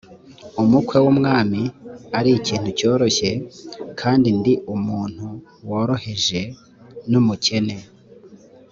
[0.61, 1.61] umukwe w umwami
[2.17, 3.31] ari ikintu cyoroshye
[3.99, 5.25] kandi ndi umuntu
[5.69, 6.41] woroheje
[7.11, 7.75] n umukene